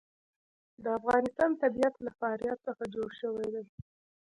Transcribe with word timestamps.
د 0.83 0.85
افغانستان 0.99 1.51
طبیعت 1.63 1.93
له 2.05 2.11
فاریاب 2.19 2.57
څخه 2.67 2.83
جوړ 2.95 3.09
شوی 3.21 3.47
دی. 3.53 3.63